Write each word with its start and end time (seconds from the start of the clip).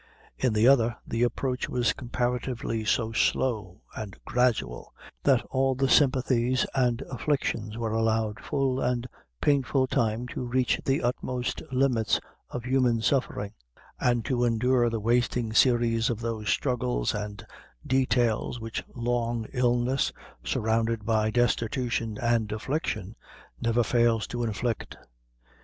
In 0.35 0.53
the 0.53 0.67
other, 0.67 0.97
the 1.05 1.21
approach 1.21 1.69
was 1.69 1.93
comparatively 1.93 2.83
so 2.85 3.11
slow 3.11 3.81
and 3.95 4.17
gradual, 4.25 4.91
that 5.21 5.45
all 5.51 5.75
the 5.75 5.87
sympathies 5.87 6.65
and 6.73 7.01
afflictions 7.03 7.77
were 7.77 7.91
allowed 7.91 8.39
full 8.39 8.79
and 8.81 9.05
painful 9.41 9.85
time 9.85 10.25
to 10.29 10.43
reach 10.43 10.81
the 10.83 11.03
utmost 11.03 11.61
limits 11.71 12.19
of 12.49 12.63
human 12.63 13.03
suffering, 13.03 13.53
and 13.99 14.25
to 14.25 14.43
endure 14.43 14.89
the 14.89 14.99
wasting 14.99 15.53
series 15.53 16.09
of 16.09 16.19
those 16.19 16.49
struggles 16.49 17.13
and 17.13 17.45
details 17.85 18.59
which 18.59 18.83
long 18.95 19.45
illness, 19.53 20.11
surrounded 20.43 21.05
by 21.05 21.29
destitution 21.29 22.17
and 22.19 22.51
affliction, 22.51 23.15
never 23.61 23.83
fails 23.83 24.25
to 24.25 24.41
inflict. 24.43 24.97